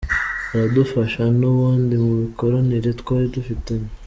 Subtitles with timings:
[0.53, 3.89] Aradufasha n’ubundi mu mikoranire twari dufitanye.